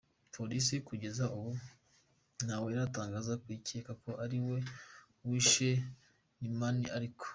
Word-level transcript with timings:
Polisi 0.35 0.75
kugeza 0.87 1.23
ubu 1.37 1.51
ntawe 2.45 2.67
iratangaza 2.73 3.33
ko 3.41 3.47
icyeka 3.57 3.91
ko 4.03 4.09
ari 4.23 4.37
we 4.47 4.57
wishe 5.27 5.69
NuMoney 6.39 6.85
ariko. 6.97 7.25